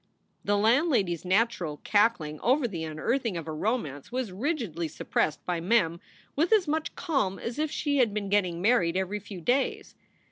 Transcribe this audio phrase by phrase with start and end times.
[0.43, 5.59] The landlady s natural cackling over the unearthing of a romance was rigidly suppressed by
[5.61, 6.01] Mem
[6.35, 9.93] with as much calm as if she had been getting married every few days.